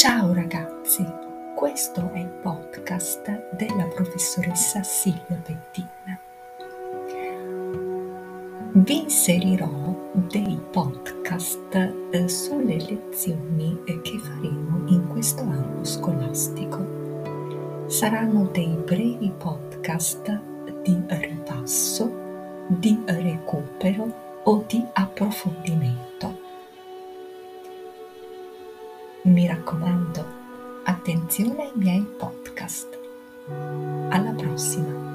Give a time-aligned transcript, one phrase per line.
[0.00, 1.06] Ciao ragazzi,
[1.54, 6.18] questo è il podcast della professoressa Silvia Pettin.
[8.72, 11.74] Vi inserirò dei podcast
[12.12, 17.84] eh, sulle lezioni che faremo in questo anno scolastico.
[17.86, 20.40] Saranno dei brevi podcast
[20.82, 22.10] di ripasso,
[22.68, 26.09] di recupero o di approfondimento
[29.30, 30.24] mi raccomando,
[30.82, 32.98] attenzione ai miei podcast.
[33.46, 35.09] Alla prossima.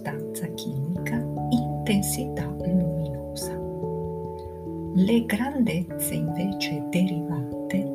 [0.00, 2.48] Sostanza chimica, intensità
[4.94, 7.88] le grandezze invece derivate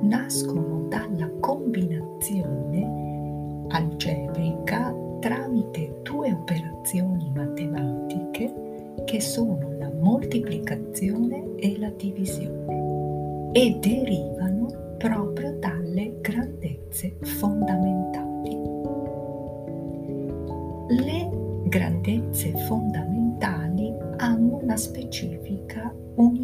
[0.00, 8.52] nascono dalla combinazione algebrica tramite due operazioni matematiche
[9.04, 18.58] che sono la moltiplicazione e la divisione e derivano proprio dalle grandezze fondamentali.
[21.04, 21.19] Le
[21.70, 26.39] grandezze fondamentali hanno una specifica unità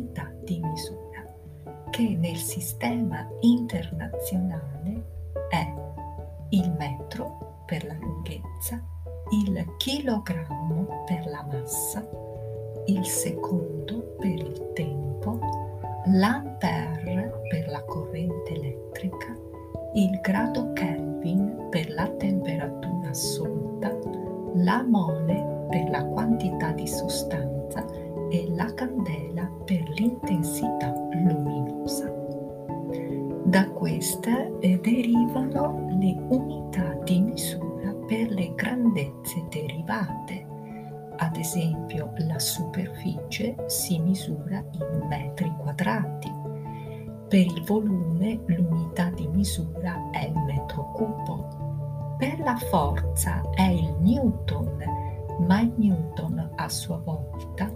[56.29, 57.71] newton a sua volta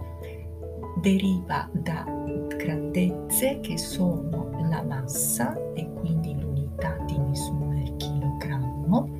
[1.01, 2.05] deriva da
[2.57, 9.19] grandezze che sono la massa e quindi l'unità di misura il chilogrammo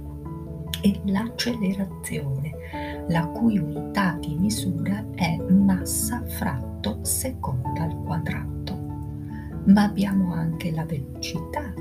[0.82, 8.50] e l'accelerazione, la cui unità di misura è massa fratto seconda al quadrato.
[9.66, 11.74] Ma abbiamo anche la velocità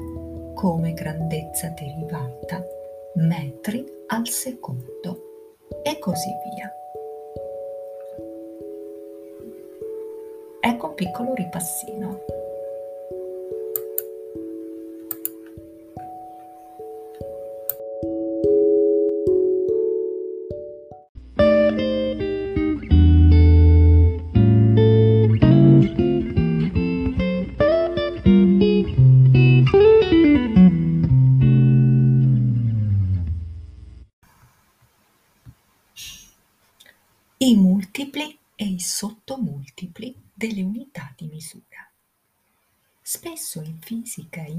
[0.54, 2.62] come grandezza derivata,
[3.14, 5.30] metri al secondo
[5.82, 6.70] e così via.
[11.00, 12.39] Piccolo ripassino.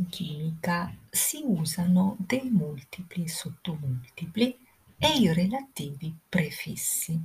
[0.02, 4.60] In chimica si usano dei multipli e sottomultipli
[4.98, 7.18] e i relativi prefissi.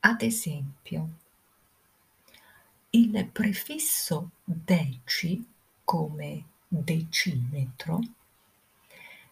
[0.00, 1.08] Ad esempio,
[2.90, 5.44] il prefisso deci
[5.84, 8.00] come decimetro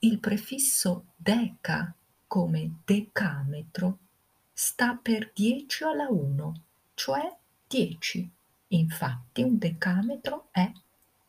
[0.00, 1.94] Il prefisso deca
[2.26, 3.98] come decametro
[4.52, 6.62] sta per 10 alla 1,
[6.94, 7.32] cioè
[7.68, 8.28] 10.
[8.66, 10.68] Infatti un decametro è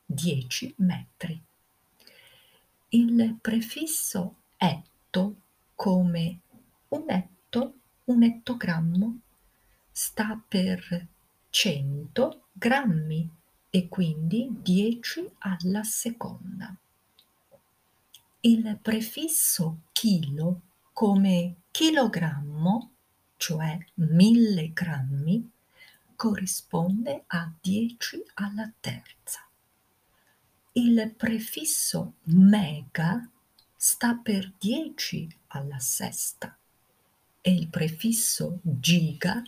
[0.03, 1.43] 10 metri.
[2.91, 5.35] Il prefisso etto
[5.75, 6.39] come
[6.87, 7.73] un etto,
[8.05, 9.19] un ettogrammo,
[9.91, 11.07] sta per
[11.51, 13.29] 100 grammi
[13.69, 16.75] e quindi 10 alla seconda.
[18.39, 22.89] Il prefisso chilo come chilogrammo,
[23.37, 25.47] cioè mille grammi,
[26.15, 29.48] corrisponde a 10 alla terza.
[30.73, 33.27] Il prefisso mega
[33.75, 36.55] sta per 10 alla sesta
[37.41, 39.41] e il prefisso giga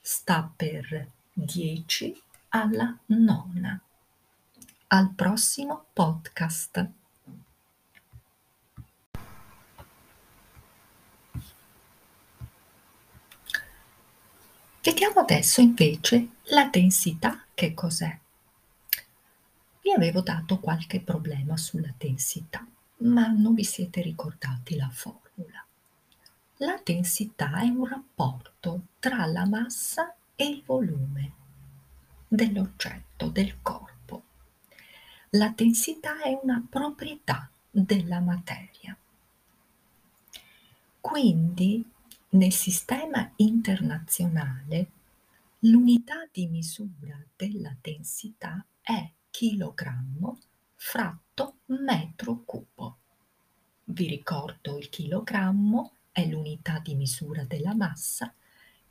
[0.00, 3.80] sta per 10 alla nona.
[4.86, 6.90] Al prossimo podcast.
[14.80, 18.18] Vediamo adesso invece la densità che cos'è
[19.88, 22.66] vi avevo dato qualche problema sulla densità,
[22.98, 25.64] ma non vi siete ricordati la formula.
[26.56, 31.32] La densità è un rapporto tra la massa e il volume
[32.28, 34.24] dell'oggetto, del corpo.
[35.30, 38.94] La densità è una proprietà della materia.
[41.00, 41.82] Quindi
[42.30, 44.90] nel sistema internazionale
[45.60, 50.38] l'unità di misura della densità è chilogrammo
[50.74, 52.98] fratto metro cubo.
[53.84, 58.32] Vi ricordo il chilogrammo è l'unità di misura della massa,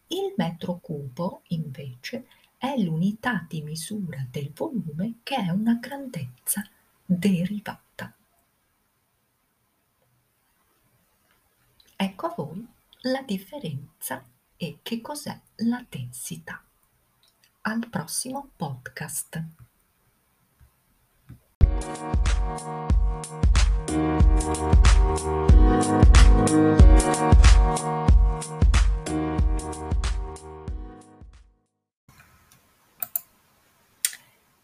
[0.07, 6.67] il metro cubo invece è l'unità di misura del volume che è una grandezza
[7.05, 8.15] derivata.
[11.95, 12.67] Ecco a voi
[13.01, 14.23] la differenza
[14.55, 16.63] e che cos'è la densità.
[17.61, 19.66] Al prossimo podcast.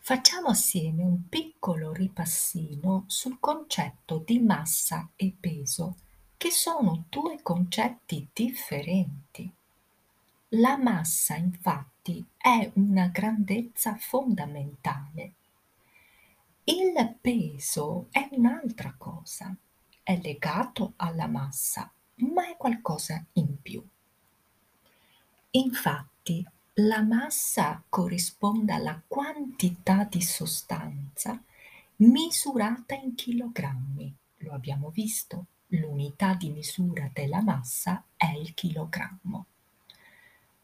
[0.06, 5.96] Facciamo assieme un piccolo ripassino sul concetto di massa e peso,
[6.36, 9.50] che sono due concetti differenti.
[10.50, 15.36] La massa, infatti, è una grandezza fondamentale
[16.66, 19.54] il peso è un'altra cosa,
[20.02, 23.86] è legato alla massa, ma è qualcosa in più.
[25.52, 31.38] Infatti, la massa corrisponde alla quantità di sostanza
[31.98, 34.16] misurata in chilogrammi.
[34.38, 39.46] Lo abbiamo visto, l'unità di misura della massa è il chilogrammo.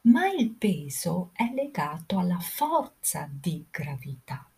[0.04, 4.49] Ma il peso è legato alla forza di gravità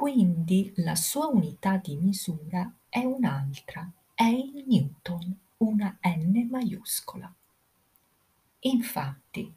[0.00, 7.30] quindi la sua unità di misura è un'altra, è il newton, una n maiuscola.
[8.60, 9.54] Infatti,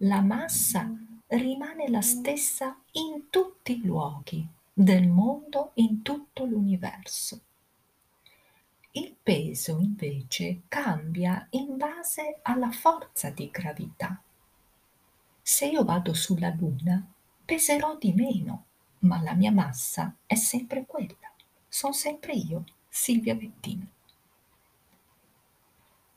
[0.00, 0.86] la massa
[1.28, 7.40] rimane la stessa in tutti i luoghi del mondo, in tutto l'universo.
[8.90, 14.20] Il peso invece cambia in base alla forza di gravità.
[15.40, 17.02] Se io vado sulla Luna,
[17.46, 18.64] peserò di meno
[19.06, 21.32] ma la mia massa è sempre quella.
[21.68, 23.86] Sono sempre io, Silvia Bettino.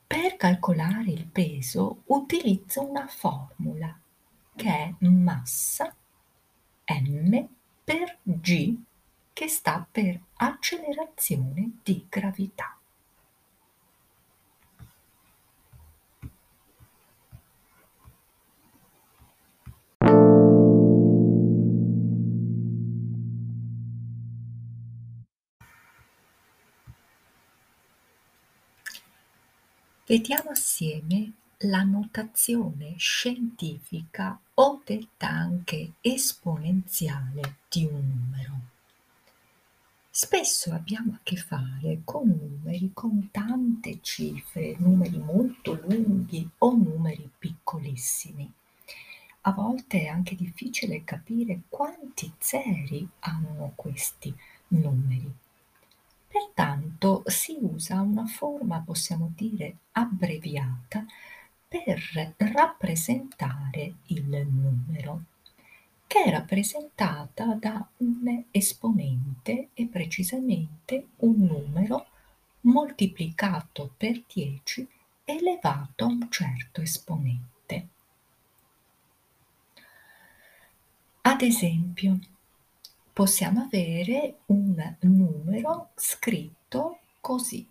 [0.06, 3.96] Per calcolare il peso utilizzo una formula
[4.56, 5.94] che è massa
[6.86, 7.46] m
[7.84, 8.76] per g
[9.32, 12.79] che sta per accelerazione di gravità.
[30.10, 38.60] Vediamo assieme la notazione scientifica o detta anche esponenziale di un numero.
[40.10, 47.30] Spesso abbiamo a che fare con numeri con tante cifre, numeri molto lunghi o numeri
[47.38, 48.52] piccolissimi.
[49.42, 54.34] A volte è anche difficile capire quanti zeri hanno questi
[54.70, 55.32] numeri.
[56.32, 61.04] Pertanto si usa una forma, possiamo dire, abbreviata
[61.66, 65.24] per rappresentare il numero
[66.06, 72.06] che è rappresentata da un esponente e precisamente un numero
[72.62, 74.88] moltiplicato per 10
[75.24, 77.88] elevato a un certo esponente.
[81.22, 82.18] Ad esempio,
[83.20, 87.68] possiamo avere un numero scritto così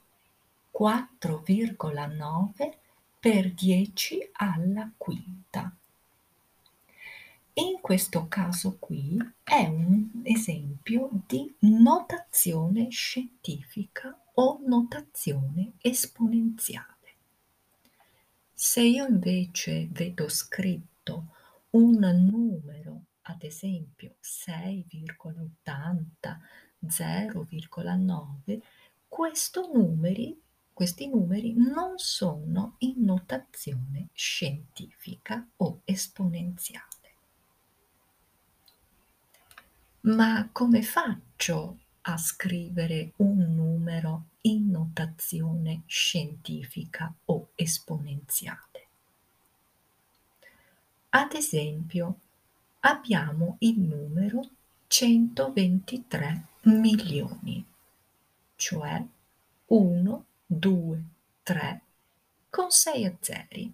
[0.71, 2.73] 4,9
[3.19, 5.75] per 10 alla quinta.
[7.53, 16.85] In questo caso qui è un esempio di notazione scientifica o notazione esponenziale.
[18.53, 21.25] Se io invece vedo scritto
[21.71, 26.39] un numero, ad esempio 6,80,
[26.85, 28.61] 0,9,
[29.71, 30.37] numeri,
[30.73, 36.87] questi numeri non sono in notazione scientifica o esponenziale.
[40.01, 48.87] Ma come faccio a scrivere un numero in notazione scientifica o esponenziale?
[51.09, 52.19] Ad esempio,
[52.81, 54.41] abbiamo il numero
[54.87, 57.65] 123 milioni,
[58.55, 59.03] cioè
[59.65, 61.03] 1, 2,
[61.43, 61.81] 3
[62.49, 63.73] con 6 zeri.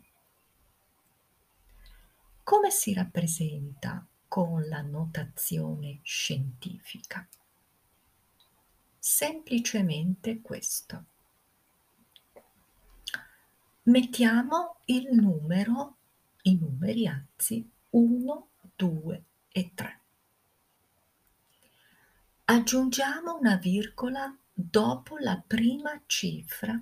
[2.44, 7.28] Come si rappresenta con la notazione scientifica.
[9.00, 11.06] Semplicemente questo.
[13.84, 15.96] Mettiamo il numero,
[16.44, 20.00] i numeri anzi, 1, 2 e 3.
[22.46, 26.80] Aggiungiamo una virgola dopo la prima cifra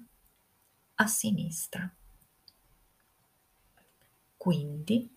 [0.96, 1.90] a sinistra.
[4.36, 5.10] Quindi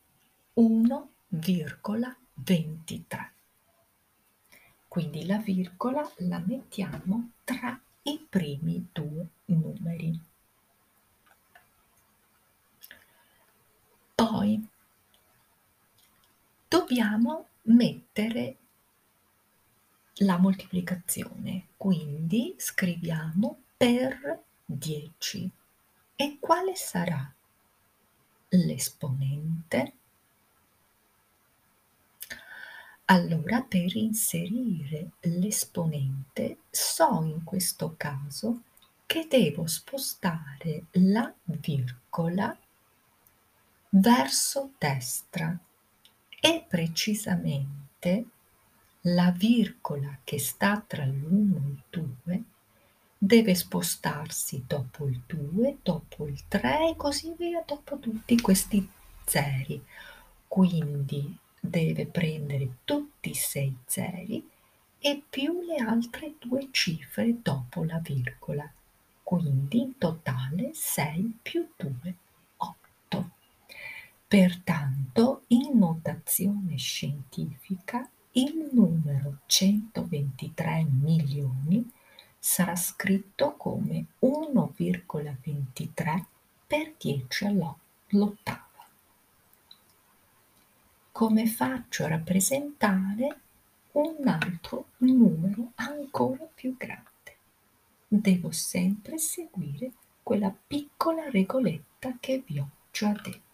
[0.54, 3.32] 1, virgola 23.
[4.86, 10.18] Quindi la virgola la mettiamo tra i primi due numeri.
[14.14, 14.68] Poi
[16.68, 18.56] dobbiamo mettere
[20.20, 25.50] la moltiplicazione, quindi scriviamo per 10.
[26.16, 27.30] E quale sarà
[28.48, 29.92] l'esponente?
[33.08, 38.62] Allora per inserire l'esponente so in questo caso
[39.06, 42.58] che devo spostare la virgola
[43.90, 45.56] verso destra
[46.40, 48.26] e precisamente
[49.02, 52.42] la virgola che sta tra l'1 e il 2
[53.18, 58.88] deve spostarsi dopo il 2, dopo il 3 e così via, dopo tutti questi
[59.24, 59.82] zeri.
[60.46, 64.48] Quindi deve prendere tutti i sei zeri
[64.98, 68.70] e più le altre due cifre dopo la virgola,
[69.22, 72.25] quindi in totale 6 più 2, 8.
[74.28, 81.90] Pertanto, in notazione scientifica, il numero 123 milioni
[82.38, 86.24] sarà scritto come 1,23
[86.66, 88.66] per 10 all'ottava
[91.16, 93.40] come faccio a rappresentare
[93.92, 97.36] un altro numero ancora più grande.
[98.06, 99.92] Devo sempre seguire
[100.22, 103.45] quella piccola regoletta che vi ho già detto.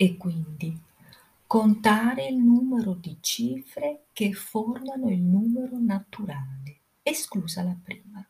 [0.00, 0.80] E quindi
[1.46, 8.24] contare il numero di cifre che formano il numero naturale, esclusa la prima.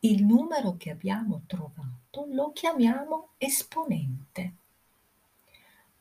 [0.00, 4.54] Il numero che abbiamo trovato lo chiamiamo esponente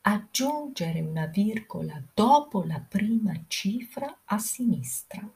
[0.01, 5.27] aggiungere una virgola dopo la prima cifra a sinistra.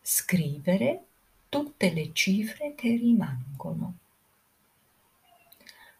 [0.00, 1.04] Scrivere
[1.48, 3.98] tutte le cifre che rimangono.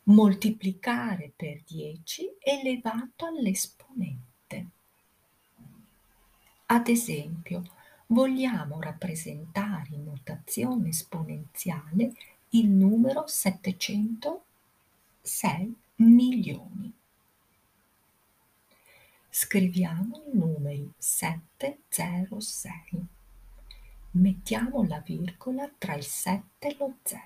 [0.09, 4.67] Moltiplicare per 10 elevato all'esponente.
[6.65, 7.63] Ad esempio,
[8.07, 12.15] vogliamo rappresentare in notazione esponenziale
[12.51, 16.91] il numero 706 milioni.
[19.29, 23.07] Scriviamo i numeri 706.
[24.13, 27.23] Mettiamo la virgola tra il 7 e lo 0,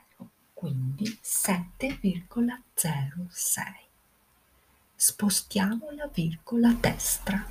[0.63, 3.63] quindi 7,06.
[4.95, 7.45] Spostiamo la virgola destra,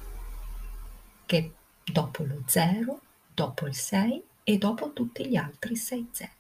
[1.26, 1.54] che
[1.84, 3.02] dopo lo 0,
[3.34, 6.32] dopo il 6 e dopo tutti gli altri 6 zeri.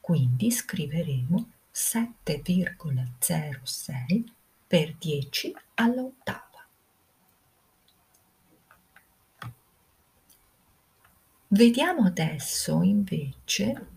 [0.00, 4.24] Quindi scriveremo 7,06
[4.68, 6.64] per 10 all'ottava.
[11.48, 13.96] Vediamo adesso invece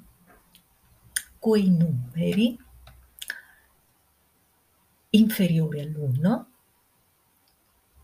[1.41, 2.55] quei numeri
[5.10, 6.45] inferiori all'1,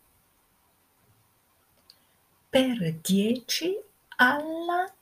[2.48, 3.89] per 10
[4.22, 4.94] alla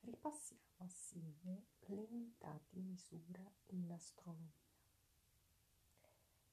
[0.00, 4.50] ripassiamo assieme le unità di misura in astronomia.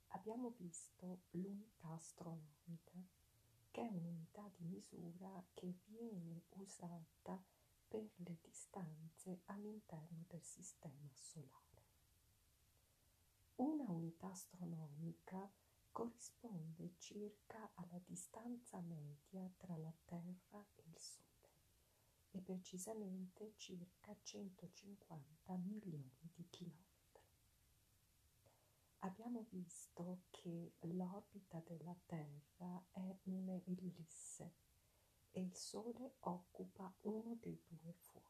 [0.09, 3.19] Abbiamo visto l'unità astronomica
[3.71, 7.41] che è un'unità di misura che viene usata
[7.87, 11.59] per le distanze all'interno del sistema solare.
[13.55, 15.49] Una unità astronomica
[15.91, 21.29] corrisponde circa alla distanza media tra la Terra e il Sole
[22.31, 26.90] e precisamente circa 150 milioni di chilometri
[29.03, 34.53] abbiamo visto che l'orbita della Terra è un'ellisse
[35.31, 38.29] e il Sole occupa uno dei due fuochi.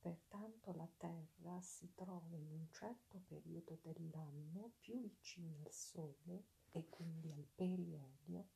[0.00, 6.88] Pertanto la Terra si trova in un certo periodo dell'anno più vicina al Sole e
[6.88, 8.48] quindi al perielio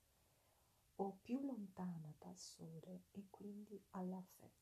[0.96, 4.61] o più lontana dal Sole e quindi alla Fede.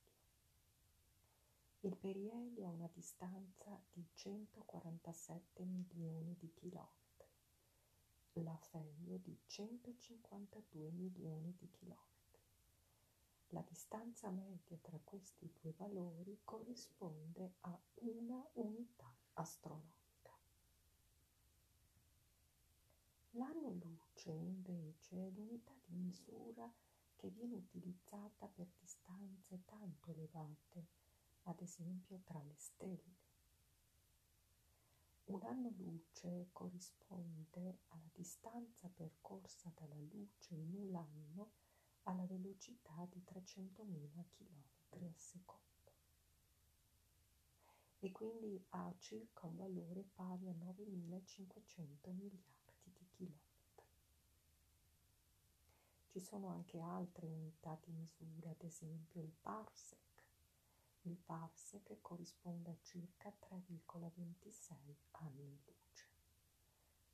[1.82, 7.26] Il perielio ha una distanza di 147 milioni di chilometri,
[8.34, 12.38] l'afelio di 152 milioni di chilometri.
[13.48, 20.36] La distanza media tra questi due valori corrisponde a una unità astronomica.
[23.30, 26.70] L'anno luce invece è l'unità di misura
[27.16, 30.99] che viene utilizzata per distanze tanto elevate
[31.44, 33.18] ad esempio tra le stelle.
[35.24, 41.53] Un anno luce corrisponde alla distanza percorsa dalla luce in un anno
[42.05, 45.70] alla velocità di 300.000 km al secondo
[48.03, 53.85] e quindi ha circa un valore pari a 9.500 miliardi di chilometri.
[56.09, 59.98] Ci sono anche altre unità di misura, ad esempio il parsec,
[61.02, 66.08] il parsec corrisponde a circa 3,26 anni luce.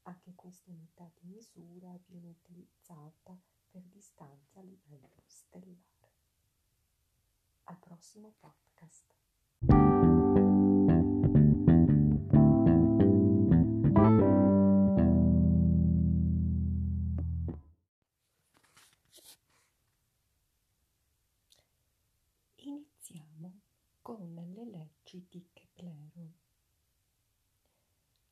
[0.03, 3.39] Anche questa unità di misura viene utilizzata
[3.71, 5.85] per distanza a livello stellare.
[7.65, 9.15] Al prossimo podcast.
[25.15, 26.33] Di Keplero.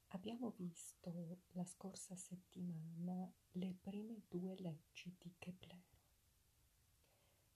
[0.08, 6.02] Abbiamo visto la scorsa settimana le prime due leggi di Keplero.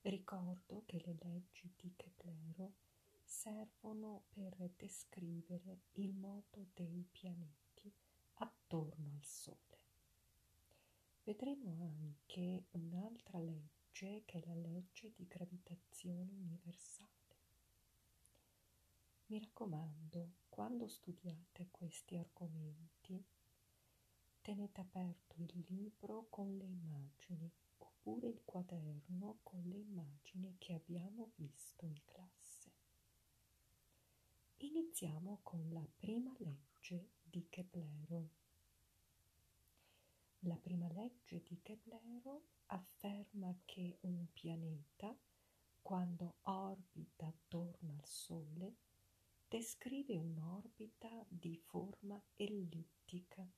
[0.02, 2.74] Ricordo che le leggi di Keplero
[3.24, 7.92] servono per descrivere il moto dei pianeti
[8.34, 9.78] attorno al Sole.
[11.24, 17.17] Vedremo anche un'altra legge che è la legge di gravitazione universale.
[19.30, 23.22] Mi raccomando, quando studiate questi argomenti,
[24.40, 31.32] tenete aperto il libro con le immagini oppure il quaderno con le immagini che abbiamo
[31.34, 32.72] visto in classe.
[34.56, 38.30] Iniziamo con la prima legge di Keplero.
[40.40, 45.14] La prima legge di Keplero afferma che un pianeta,
[45.82, 48.86] quando orbita attorno al Sole,
[49.48, 53.50] descrive un'orbita di forma ellittica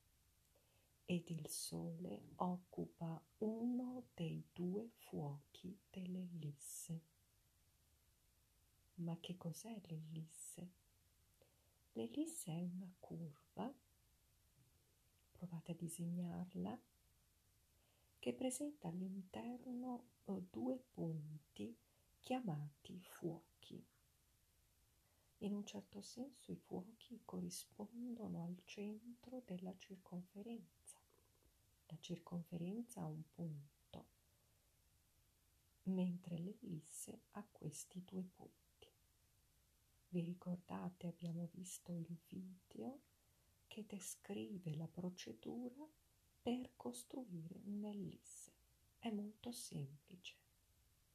[1.04, 7.02] ed il Sole occupa uno dei due fuochi dell'ellisse.
[9.00, 10.70] Ma che cos'è l'ellisse?
[11.94, 13.74] L'ellisse è una curva,
[15.32, 16.80] provate a disegnarla,
[18.20, 21.76] che presenta all'interno eh, due punti
[22.20, 23.49] chiamati fuochi.
[25.42, 30.98] In un certo senso i fuochi corrispondono al centro della circonferenza.
[31.86, 34.06] La circonferenza ha un punto,
[35.84, 38.92] mentre l'ellisse ha questi due punti.
[40.08, 43.00] Vi ricordate, abbiamo visto il video
[43.66, 45.88] che descrive la procedura
[46.42, 48.52] per costruire un'ellisse.
[48.98, 50.36] È molto semplice.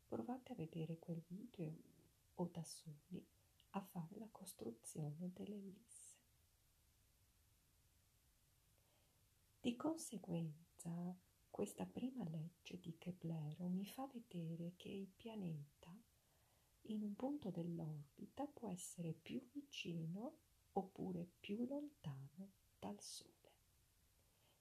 [0.08, 1.76] Provate a vedere quel video
[2.36, 3.35] o da soli
[3.76, 6.18] a fare la costruzione dell'ellisse.
[9.60, 11.14] Di conseguenza,
[11.50, 15.94] questa prima legge di Keplero mi fa vedere che il pianeta
[16.84, 20.38] in un punto dell'orbita può essere più vicino
[20.74, 23.34] oppure più lontano dal Sole.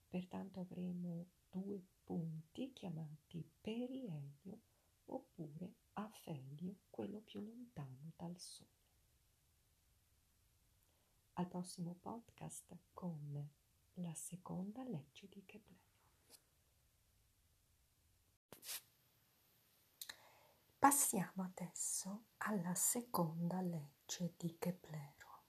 [0.09, 4.61] Pertanto avremo due punti chiamati perielio
[5.05, 8.74] oppure afelio, quello più lontano dal Sole
[11.37, 13.49] al prossimo podcast con
[13.95, 15.83] la seconda legge di Keplero.
[20.79, 25.43] Passiamo adesso alla seconda legge di Keplero.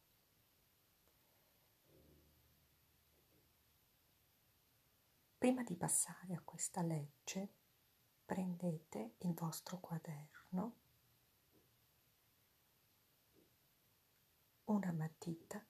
[5.39, 7.53] Prima di passare a questa legge,
[8.25, 10.77] prendete il vostro quaderno,
[14.65, 15.65] una matita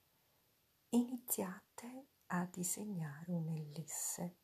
[0.91, 4.37] iniziate a disegnare un'ellisse.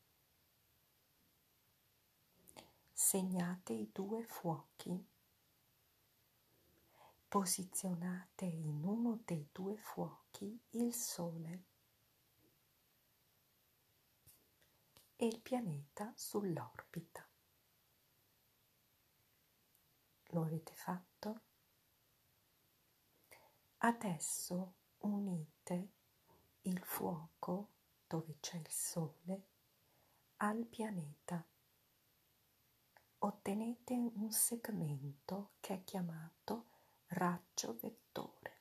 [2.93, 5.09] Segnate i due fuochi.
[7.29, 11.65] Posizionate in uno dei due fuochi il Sole
[15.17, 17.27] e il pianeta sull'orbita.
[20.27, 21.41] Lo avete fatto?
[23.79, 25.93] Adesso unite
[26.63, 27.71] il fuoco
[28.07, 29.47] dove c'è il sole
[30.37, 31.45] al pianeta.
[33.19, 36.67] Ottenete un segmento che è chiamato
[37.07, 38.61] raggio vettore.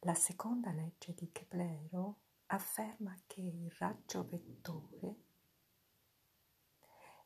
[0.00, 5.16] La seconda legge di Keplero afferma che il raggio vettore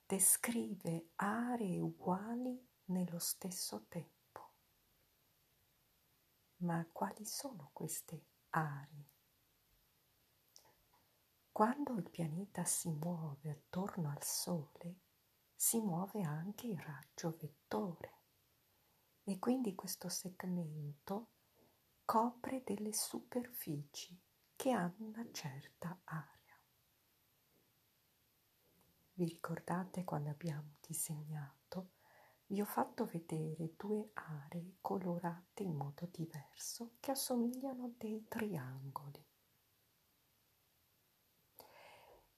[0.06, 4.21] descrive aree uguali nello stesso tempo.
[6.62, 9.10] Ma quali sono queste aree?
[11.50, 15.00] Quando il pianeta si muove attorno al Sole,
[15.56, 18.20] si muove anche il raggio vettore
[19.24, 21.30] e quindi questo segmento
[22.04, 24.16] copre delle superfici
[24.54, 26.60] che hanno una certa area.
[29.14, 31.61] Vi ricordate quando abbiamo disegnato
[32.52, 39.24] vi ho fatto vedere due aree colorate in modo diverso che assomigliano a dei triangoli.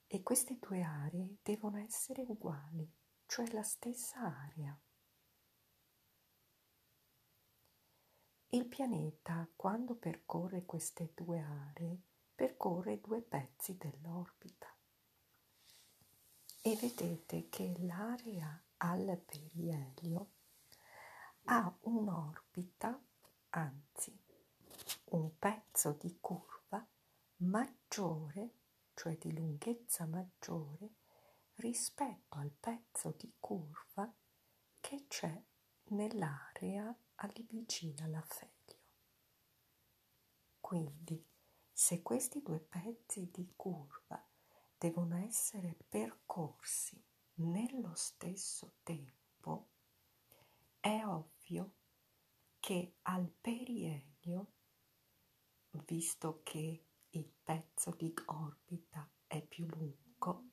[0.07, 2.88] E queste due aree devono essere uguali,
[3.27, 4.81] cioè la stessa area.
[8.50, 12.00] Il pianeta, quando percorre queste due aree,
[12.33, 14.72] percorre due pezzi dell'orbita.
[16.62, 20.30] E vedete che l'area al perielio
[21.44, 23.00] ha un'orbita,
[23.50, 24.18] anzi
[25.06, 26.87] un pezzo di curva
[27.38, 28.54] maggiore,
[28.94, 30.94] cioè di lunghezza maggiore,
[31.56, 34.12] rispetto al pezzo di curva
[34.80, 35.42] che c'è
[35.88, 36.94] nell'area
[37.48, 38.52] vicina all'affelio.
[40.60, 41.24] Quindi,
[41.72, 44.22] se questi due pezzi di curva
[44.76, 47.02] devono essere percorsi
[47.37, 49.70] nello stesso tempo,
[50.79, 51.75] è ovvio
[52.61, 54.53] che al perielio,
[55.87, 60.51] visto che il pezzo di orbita è più lungo,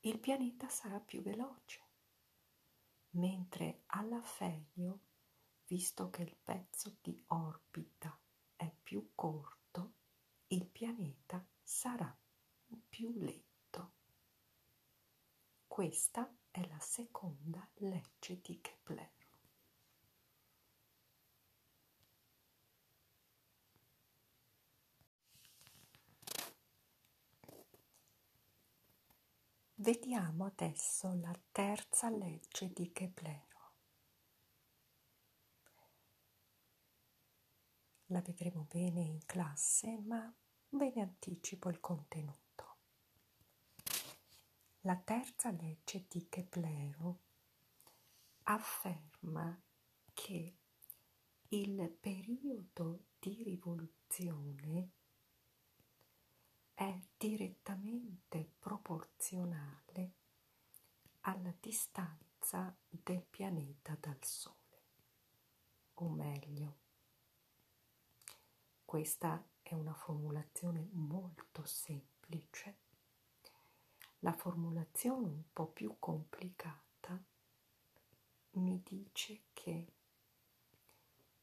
[0.00, 1.82] il pianeta sarà più veloce,
[3.10, 5.00] mentre all'affelio,
[5.66, 8.18] visto che il pezzo di orbita
[8.56, 9.94] è più corto,
[10.48, 12.16] il pianeta sarà
[12.88, 13.49] più lento.
[15.70, 19.08] Questa è la seconda legge di Kepler.
[29.76, 33.72] Vediamo adesso la terza legge di Keplero.
[38.06, 40.34] La vedremo bene in classe, ma
[40.70, 42.39] ve ne anticipo il contenuto.
[44.84, 47.18] La terza legge di Keplero
[48.44, 49.60] afferma
[50.14, 50.56] che
[51.48, 54.90] il periodo di rivoluzione
[56.72, 60.12] è direttamente proporzionale
[61.20, 64.82] alla distanza del pianeta dal Sole,
[65.96, 66.78] o meglio,
[68.86, 72.88] questa è una formulazione molto semplice.
[74.22, 77.22] La formulazione un po' più complicata
[78.52, 79.92] mi dice che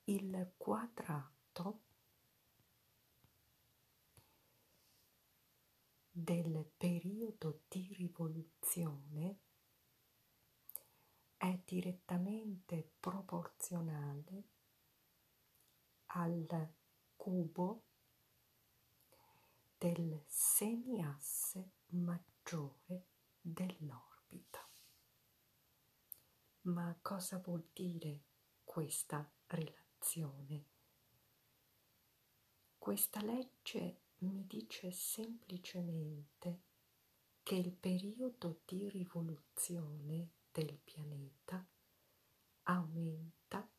[0.03, 1.79] il quadrato
[6.11, 9.39] del periodo di rivoluzione
[11.37, 14.43] è direttamente proporzionale
[16.07, 16.73] al
[17.15, 17.83] cubo
[19.77, 22.36] del semiasse maggiore
[23.41, 24.65] dell'orbita.
[26.61, 28.21] Ma cosa vuol dire
[28.63, 30.65] questa relazione?
[32.77, 36.61] Questa legge mi dice semplicemente
[37.43, 41.65] che il periodo di rivoluzione del pianeta
[42.63, 43.69] aumenta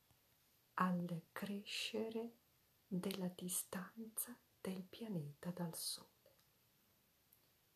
[0.74, 2.36] al crescere
[2.86, 6.07] della distanza del pianeta dal Sole.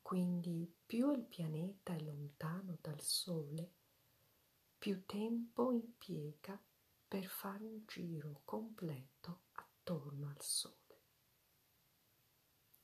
[0.03, 3.73] Quindi più il pianeta è lontano dal Sole,
[4.77, 6.61] più tempo impiega
[7.07, 10.77] per fare un giro completo attorno al Sole.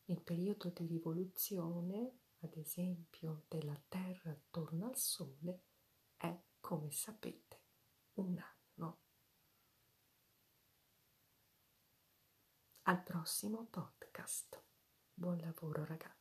[0.04, 5.62] Il periodo di rivoluzione, ad esempio, della Terra attorno al Sole
[6.16, 7.60] è, come sapete,
[8.14, 8.98] un anno.
[12.82, 14.62] Al prossimo podcast.
[15.12, 16.17] Buon lavoro ragazzi.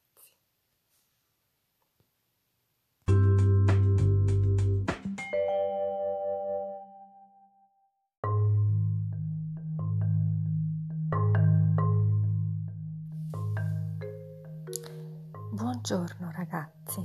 [15.57, 17.03] Buongiorno ragazzi,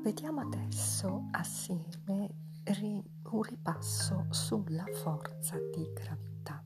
[0.00, 2.30] vediamo adesso assieme
[3.32, 6.62] un ripasso sulla forza di gravità.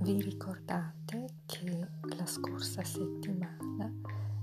[0.00, 1.88] Vi ricordate che
[2.18, 3.90] la scorsa settimana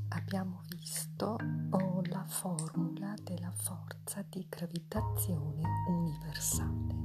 [0.09, 1.37] abbiamo visto
[1.69, 7.03] oh, la formula della forza di gravitazione universale.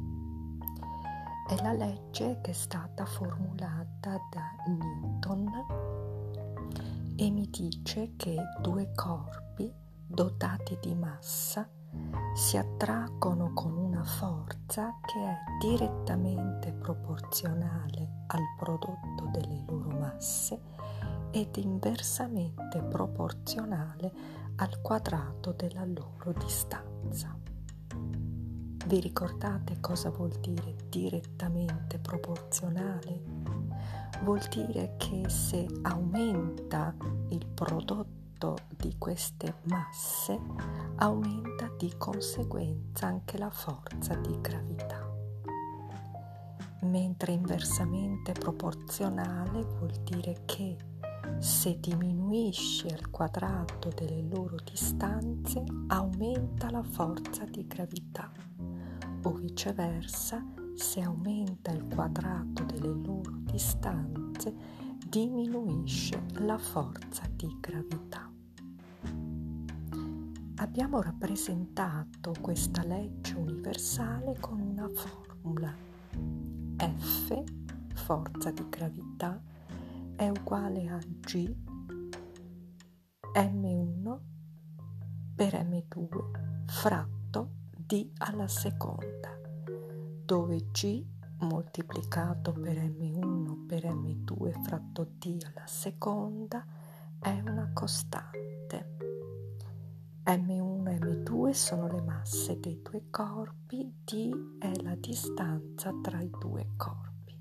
[1.46, 6.19] È la legge che è stata formulata da Newton
[7.20, 9.70] e mi dice che due corpi
[10.06, 11.68] dotati di massa
[12.34, 20.62] si attraggono con una forza che è direttamente proporzionale al prodotto delle loro masse
[21.30, 24.12] ed inversamente proporzionale
[24.56, 27.36] al quadrato della loro distanza.
[28.86, 33.29] Vi ricordate cosa vuol dire direttamente proporzionale?
[34.22, 36.94] Vuol dire che se aumenta
[37.28, 40.38] il prodotto di queste masse,
[40.96, 45.08] aumenta di conseguenza anche la forza di gravità.
[46.82, 50.76] Mentre inversamente proporzionale vuol dire che
[51.38, 58.30] se diminuisce il quadrato delle loro distanze, aumenta la forza di gravità
[59.22, 60.42] o viceversa,
[60.80, 64.52] se aumenta il quadrato delle loro distanze,
[65.06, 68.32] diminuisce la forza di gravità.
[70.56, 75.72] Abbiamo rappresentato questa legge universale con una formula.
[76.76, 77.42] F,
[77.94, 79.40] forza di gravità,
[80.16, 81.54] è uguale a G
[83.34, 84.18] M1
[85.34, 89.38] per M2 fratto D alla seconda,
[90.30, 91.04] dove G
[91.40, 96.64] moltiplicato per M1 per M2 fratto D alla seconda
[97.18, 98.96] è una costante.
[100.24, 106.30] M1 e M2 sono le masse dei due corpi, D è la distanza tra i
[106.38, 107.36] due corpi.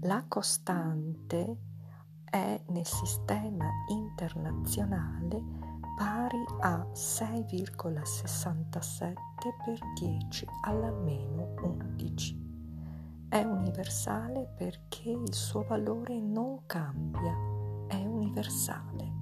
[0.00, 1.58] La costante
[2.24, 5.63] è nel sistema internazionale
[5.96, 9.14] pari a 6,67
[9.64, 12.42] per 10 alla meno 11.
[13.28, 17.34] È universale perché il suo valore non cambia,
[17.88, 19.12] è universale.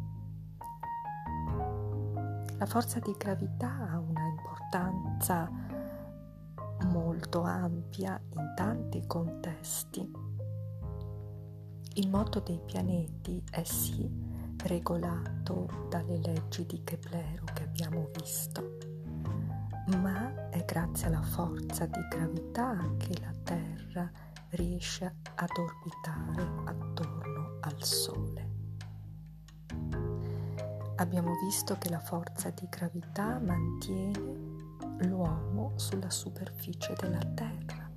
[2.58, 5.50] La forza di gravità ha una importanza
[6.84, 10.22] molto ampia in tanti contesti
[11.96, 14.10] il moto dei pianeti è sì
[14.64, 18.78] regolato dalle leggi di Keplero che abbiamo visto,
[19.98, 24.10] ma è grazie alla forza di gravità che la Terra
[24.50, 28.50] riesce ad orbitare attorno al Sole.
[30.96, 34.50] Abbiamo visto che la forza di gravità mantiene
[34.98, 37.90] l'uomo sulla superficie della Terra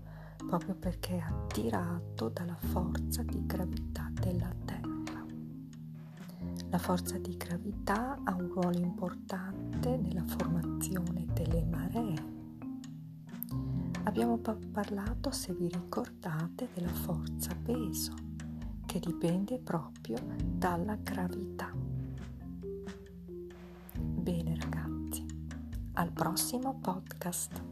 [0.47, 4.74] proprio perché è attirato dalla forza di gravità della Terra.
[6.75, 12.33] La forza di gravità ha un ruolo importante nella formazione delle maree.
[14.03, 18.13] Abbiamo parlato, se vi ricordate, della forza peso,
[18.85, 21.71] che dipende proprio dalla gravità.
[23.97, 25.25] Bene ragazzi,
[25.93, 27.64] al prossimo podcast.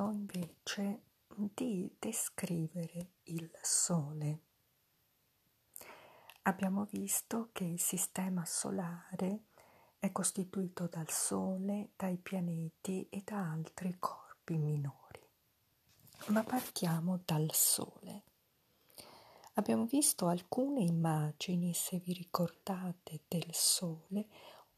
[0.00, 1.02] Adesso invece
[1.34, 4.38] di descrivere il Sole.
[6.42, 9.44] Abbiamo visto che il sistema solare
[9.98, 15.20] è costituito dal Sole, dai pianeti e da altri corpi minori.
[16.28, 18.22] Ma partiamo dal Sole.
[19.54, 24.26] Abbiamo visto alcune immagini, se vi ricordate, del Sole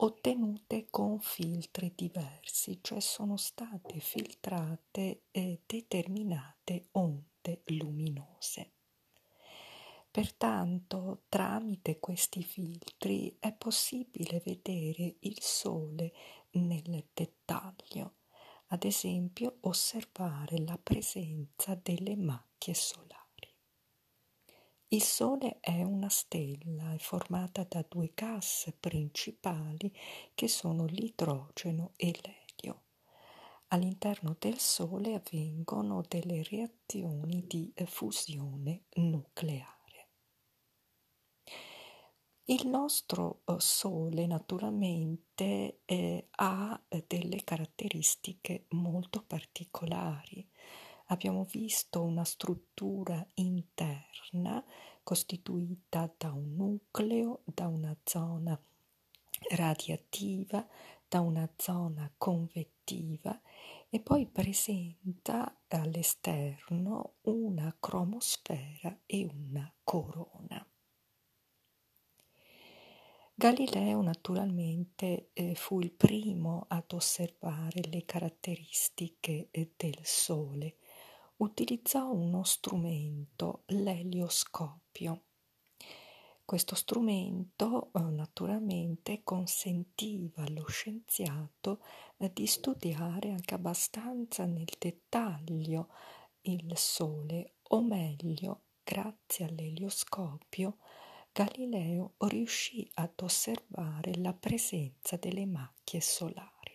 [0.05, 8.73] ottenute con filtri diversi, cioè sono state filtrate e determinate onde luminose.
[10.11, 16.13] Pertanto, tramite questi filtri è possibile vedere il Sole
[16.53, 18.17] nel dettaglio,
[18.67, 23.22] ad esempio osservare la presenza delle macchie solari.
[24.93, 29.91] Il Sole è una stella, è formata da due gas principali
[30.35, 32.83] che sono l'idrogeno e l'elio.
[33.69, 40.11] All'interno del Sole avvengono delle reazioni di fusione nucleare.
[42.45, 50.47] Il nostro eh, Sole naturalmente eh, ha delle caratteristiche molto particolari
[51.13, 54.65] abbiamo visto una struttura interna
[55.03, 58.59] costituita da un nucleo, da una zona
[59.51, 60.67] radiativa,
[61.07, 63.39] da una zona convettiva
[63.91, 70.67] e poi presenta all'esterno una cromosfera e una corona.
[73.35, 80.77] Galileo naturalmente eh, fu il primo ad osservare le caratteristiche eh, del Sole
[81.43, 85.25] utilizzò uno strumento, l'elioscopio.
[86.45, 91.83] Questo strumento eh, naturalmente consentiva allo scienziato
[92.19, 95.89] eh, di studiare anche abbastanza nel dettaglio
[96.43, 100.79] il Sole, o meglio, grazie all'elioscopio,
[101.33, 106.72] Galileo riuscì ad osservare la presenza delle macchie solari.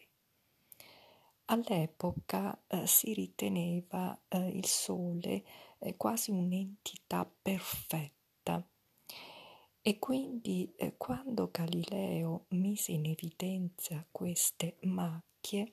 [1.49, 5.43] All'epoca eh, si riteneva eh, il Sole
[5.79, 8.65] eh, quasi un'entità perfetta
[9.81, 15.71] e quindi eh, quando Galileo mise in evidenza queste macchie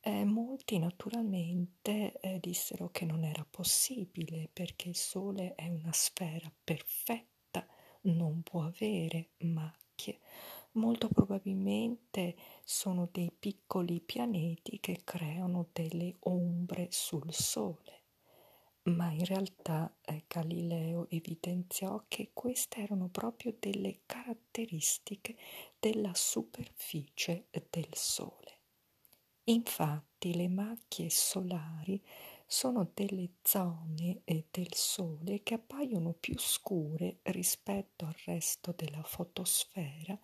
[0.00, 6.52] eh, molti naturalmente eh, dissero che non era possibile perché il Sole è una sfera
[6.62, 7.66] perfetta,
[8.02, 10.20] non può avere macchie.
[10.76, 17.96] Molto probabilmente sono dei piccoli pianeti che creano delle ombre sul Sole
[18.86, 25.36] ma in realtà eh, Galileo evidenziò che queste erano proprio delle caratteristiche
[25.78, 28.54] della superficie del Sole.
[29.44, 32.02] Infatti le macchie solari
[32.46, 40.18] sono delle zone eh, del Sole che appaiono più scure rispetto al resto della fotosfera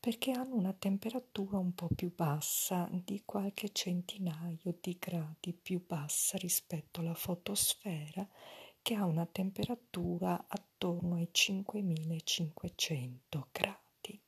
[0.00, 6.38] perché hanno una temperatura un po' più bassa, di qualche centinaio di gradi più bassa
[6.38, 8.26] rispetto alla fotosfera
[8.80, 14.20] che ha una temperatura attorno ai 5500 gradi.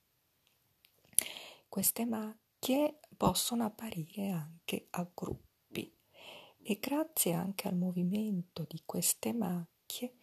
[1.68, 5.94] Queste macchie possono apparire anche a gruppi
[6.62, 10.14] e grazie anche al movimento di queste macchie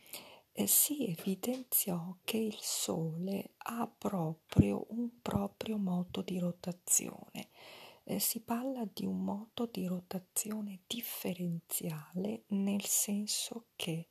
[0.66, 7.50] si evidenziò che il Sole ha proprio un proprio moto di rotazione.
[8.04, 14.08] Eh, si parla di un moto di rotazione differenziale nel senso che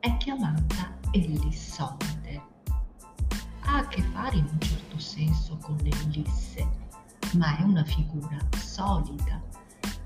[0.00, 2.42] è chiamata ellissoide.
[3.60, 6.68] Ha a che fare in un certo senso con l'ellisse,
[7.36, 9.40] ma è una figura solida,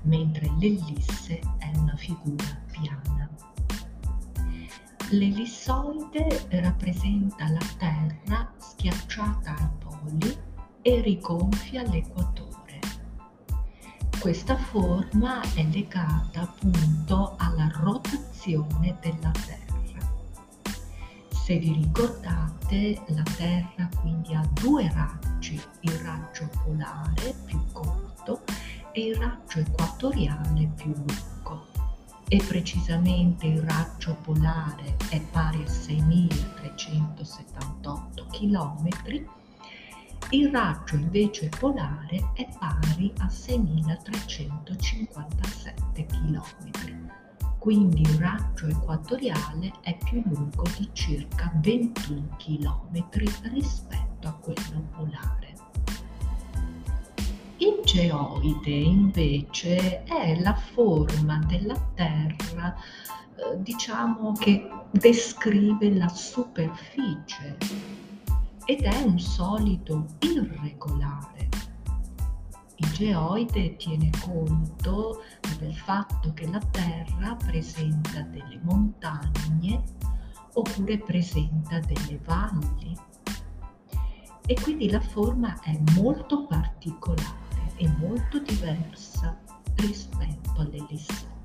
[0.03, 3.29] mentre l'ellisse è una figura piana.
[5.11, 10.37] L'ellissoide rappresenta la Terra schiacciata ai poli
[10.81, 12.79] e rigonfia l'equatore.
[14.19, 20.11] Questa forma è legata appunto alla rotazione della Terra.
[21.29, 28.41] Se vi ricordate, la Terra quindi ha due raggi, il raggio polare più corto
[28.91, 31.36] e il raggio equatoriale più lungo
[32.29, 38.87] e precisamente il raggio polare è pari a 6378 km,
[40.31, 47.15] il raggio invece polare è pari a 6357 km.
[47.59, 53.05] Quindi il raggio equatoriale è più lungo di circa 21 km
[53.53, 55.16] rispetto a quello polare.
[57.97, 67.57] Geoide invece è la forma della Terra, eh, diciamo che descrive la superficie
[68.65, 71.49] ed è un solido irregolare.
[72.75, 75.23] Il geoide tiene conto
[75.57, 79.83] del fatto che la Terra presenta delle montagne
[80.53, 82.95] oppure presenta delle valli
[84.45, 87.46] e quindi la forma è molto particolare
[87.77, 89.39] è molto diversa
[89.75, 91.35] rispetto all'ellissone.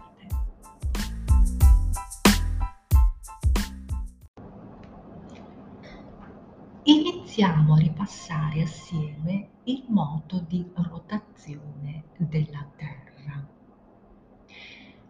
[6.85, 13.47] Iniziamo a ripassare assieme il moto di rotazione della Terra.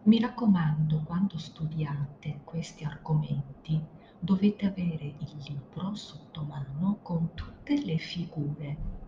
[0.03, 3.81] Mi raccomando, quando studiate questi argomenti,
[4.19, 9.03] dovete avere il libro sotto mano con tutte le figure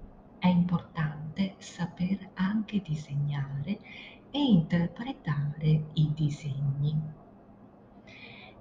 [0.46, 3.80] è importante saper anche disegnare
[4.30, 6.96] e interpretare i disegni.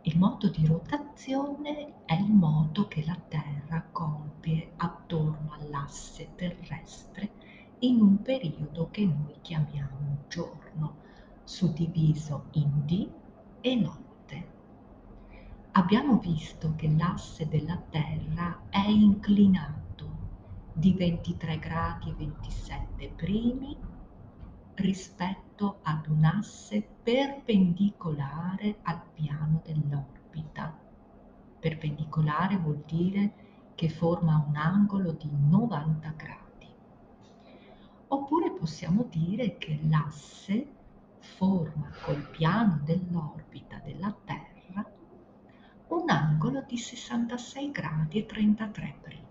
[0.00, 7.30] Il modo di rotazione è il modo che la Terra compie attorno all'asse terrestre
[7.80, 10.96] in un periodo che noi chiamiamo giorno,
[11.44, 13.10] suddiviso in dì
[13.60, 14.48] e notte.
[15.72, 19.84] Abbiamo visto che l'asse della Terra è inclinato
[20.76, 23.76] di 23 gradi e 27 primi
[24.74, 30.76] rispetto ad un asse perpendicolare al piano dell'orbita.
[31.60, 33.34] Perpendicolare vuol dire
[33.76, 36.68] che forma un angolo di 90 gradi.
[38.08, 40.66] Oppure possiamo dire che l'asse
[41.20, 44.84] forma col piano dell'orbita della Terra
[45.88, 49.23] un angolo di 66 gradi e 33 primi.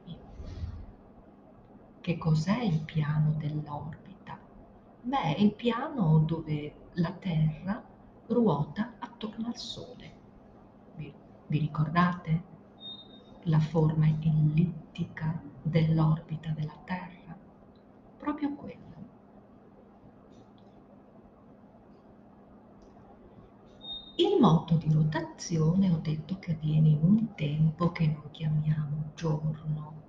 [2.03, 4.37] Che cos'è il piano dell'orbita?
[5.03, 7.81] Beh, è il piano dove la Terra
[8.27, 10.11] ruota attorno al Sole.
[10.95, 11.13] Vi,
[11.47, 12.43] vi ricordate
[13.43, 17.37] la forma ellittica dell'orbita della Terra?
[18.17, 18.81] Proprio quello.
[24.17, 30.02] Il moto di rotazione ho detto che avviene in un tempo che noi chiamiamo giorno.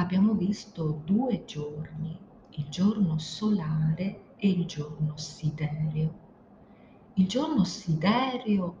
[0.00, 2.16] Abbiamo visto due giorni
[2.50, 6.14] il giorno solare e il giorno sidereo.
[7.14, 8.76] Il giorno sidereo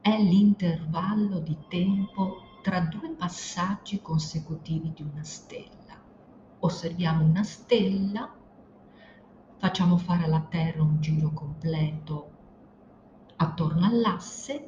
[0.00, 6.00] è l'intervallo di tempo tra due passaggi consecutivi di una stella.
[6.60, 8.34] Osserviamo una stella,
[9.58, 12.30] facciamo fare alla Terra un giro completo
[13.36, 14.66] attorno all'asse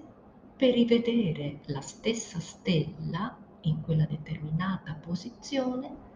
[0.54, 6.08] per rivedere la stessa stella in quella determinata posizione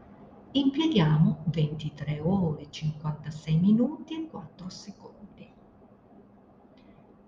[0.52, 5.52] impieghiamo 23 ore, 56 minuti e 4 secondi.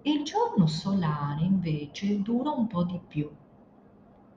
[0.02, 3.28] Il giorno solare invece dura un po' di più,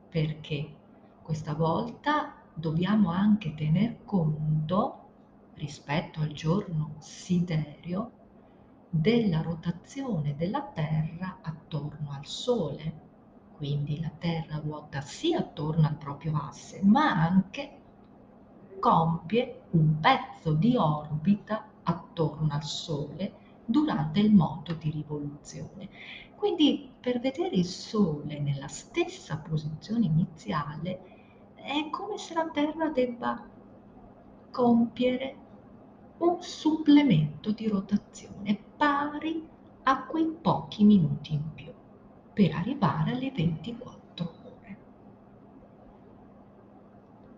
[0.09, 0.75] perché
[1.21, 4.95] questa volta dobbiamo anche tener conto,
[5.53, 8.11] rispetto al giorno siderio,
[8.89, 13.08] della rotazione della Terra attorno al Sole.
[13.59, 17.71] Quindi la Terra ruota sia attorno al proprio asse, ma anche
[18.79, 23.33] compie un pezzo di orbita attorno al Sole
[23.65, 25.89] durante il moto di rivoluzione.
[26.37, 33.45] Quindi per vedere il Sole nella stessa posizione iniziale è come se la Terra debba
[34.51, 35.35] compiere
[36.19, 39.45] un supplemento di rotazione pari
[39.83, 41.68] a quei pochi minuti in più
[42.39, 44.35] per arrivare alle 24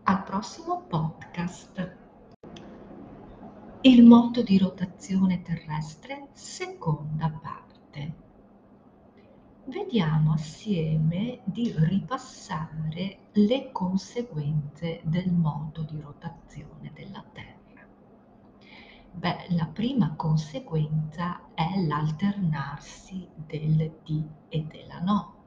[0.04, 1.98] al prossimo podcast.
[3.82, 8.14] Il moto di rotazione terrestre, seconda parte.
[9.64, 17.61] Vediamo assieme di ripassare le conseguenze del moto di rotazione della Terra.
[19.14, 25.42] Beh, la prima conseguenza è l'alternarsi del dì e della notte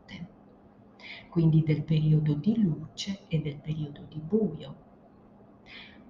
[1.34, 4.74] quindi del periodo di luce e del periodo di buio.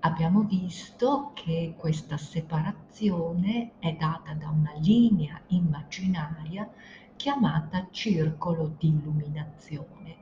[0.00, 6.70] Abbiamo visto che questa separazione è data da una linea immaginaria
[7.16, 10.16] chiamata circolo di illuminazione,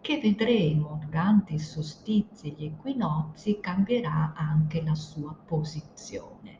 [0.00, 6.57] che vedremo durante i solstizi e gli equinozi cambierà anche la sua posizione.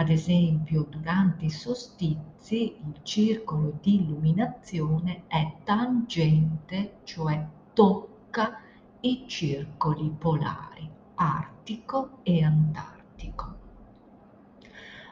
[0.00, 8.60] Ad esempio, durante i solstizi il circolo di illuminazione è tangente, cioè tocca
[9.00, 13.56] i circoli polari, artico e antartico.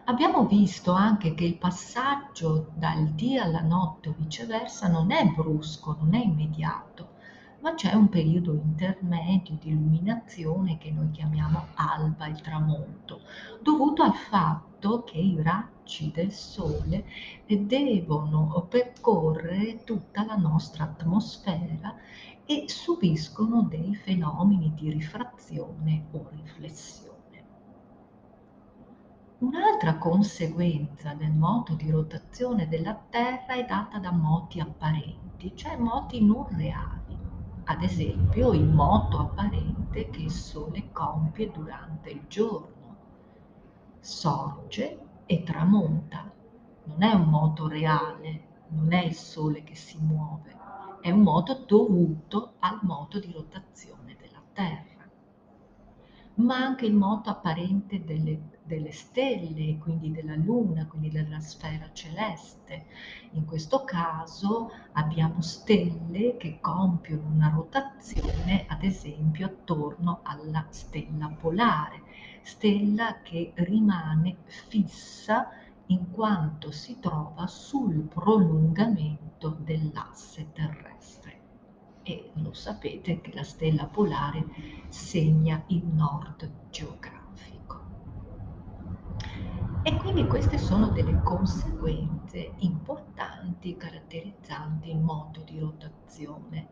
[0.04, 5.96] Abbiamo visto anche che il passaggio dal dì alla notte o viceversa non è brusco,
[5.98, 7.08] non è immediato,
[7.66, 13.22] ma c'è un periodo intermedio di illuminazione che noi chiamiamo alba e tramonto,
[13.60, 17.04] dovuto al fatto che i raggi del Sole
[17.44, 21.92] devono percorrere tutta la nostra atmosfera
[22.44, 27.14] e subiscono dei fenomeni di rifrazione o riflessione.
[29.38, 36.24] Un'altra conseguenza del moto di rotazione della Terra è data da moti apparenti, cioè moti
[36.24, 37.25] non reali
[37.68, 42.96] ad esempio il moto apparente che il Sole compie durante il giorno.
[44.00, 46.30] Sorge e tramonta.
[46.84, 50.56] Non è un moto reale, non è il Sole che si muove,
[51.00, 54.96] è un moto dovuto al moto di rotazione della Terra
[56.36, 62.86] ma anche il moto apparente delle, delle stelle, quindi della Luna, quindi della sfera celeste.
[63.32, 72.02] In questo caso abbiamo stelle che compiono una rotazione, ad esempio, attorno alla stella polare,
[72.42, 75.50] stella che rimane fissa
[75.86, 81.44] in quanto si trova sul prolungamento dell'asse terrestre
[82.02, 84.44] e lo sapete che la stella polare
[84.88, 87.15] segna il nord geografico.
[89.88, 96.66] E quindi queste sono delle conseguenze importanti caratterizzanti il modo di rotazione.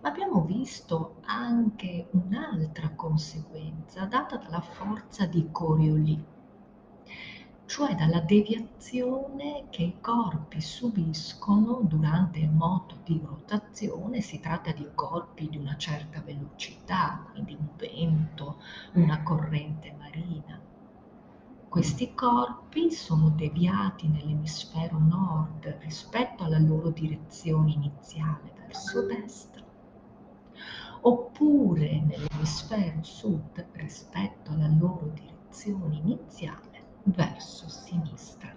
[0.00, 6.22] Ma abbiamo visto anche un'altra conseguenza data dalla forza di Coriolis
[7.66, 14.20] cioè dalla deviazione che i corpi subiscono durante il moto di rotazione.
[14.20, 18.58] Si tratta di corpi di una certa velocità, quindi un vento,
[18.92, 20.65] una corrente marina.
[21.76, 29.62] Questi corpi sono deviati nell'emisfero nord rispetto alla loro direzione iniziale verso destra,
[31.02, 38.56] oppure nell'emisfero sud rispetto alla loro direzione iniziale verso sinistra.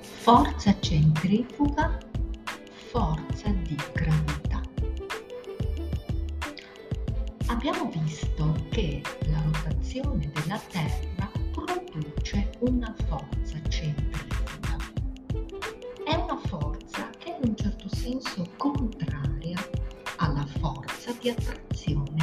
[0.00, 1.96] Forza centrifuga,
[2.90, 4.39] forza di gravità.
[7.50, 14.76] Abbiamo visto che la rotazione della Terra produce una forza centrifuga.
[16.04, 19.58] È una forza che in un certo senso contraria
[20.16, 22.20] alla forza di attrazione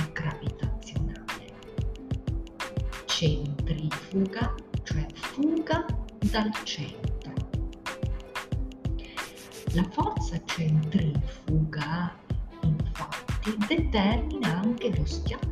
[3.17, 4.53] centrifuga,
[4.84, 5.84] cioè fuga
[6.30, 7.34] dal centro.
[9.73, 12.15] La forza centrifuga
[12.61, 14.36] infatti determina
[15.10, 15.46] anche